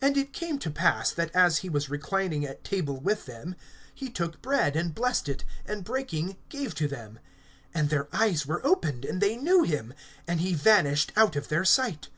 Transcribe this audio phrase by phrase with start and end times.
[0.00, 3.54] (30)And it came to pass, that as he was reclining at table with them,
[3.94, 7.18] he took bread, and blessed it, and breaking, gave to them.
[7.74, 9.92] (31)And their eyes were opened, and they knew him;
[10.26, 12.08] and he vanished out of their sight.